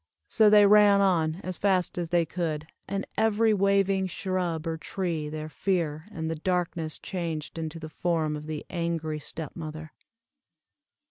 [0.27, 5.29] So they ran on as fast as they could, and every waving shrub or tree
[5.29, 9.91] their fear and the darkness changed into the form of the angry step mother.